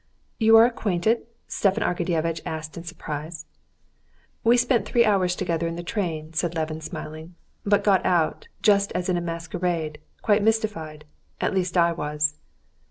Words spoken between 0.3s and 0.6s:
"You